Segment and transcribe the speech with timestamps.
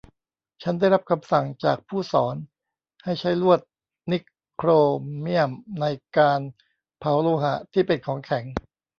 [0.63, 2.35] ฉันได้รับคำสั่งจากผู้สอน
[3.03, 3.59] ให้ใช้ลวด
[4.11, 4.23] นิก
[4.55, 4.69] โคร
[5.21, 5.85] เมี่ยมใน
[6.17, 6.39] การ
[6.99, 8.45] เผาโลหะที่เป็นของแข็ง